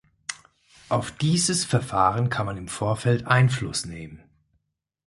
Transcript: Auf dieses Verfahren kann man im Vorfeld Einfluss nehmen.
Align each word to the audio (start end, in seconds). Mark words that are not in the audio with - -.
Auf 0.89 1.11
dieses 1.11 1.63
Verfahren 1.63 2.31
kann 2.31 2.47
man 2.47 2.57
im 2.57 2.67
Vorfeld 2.69 3.27
Einfluss 3.27 3.85
nehmen. 3.85 4.23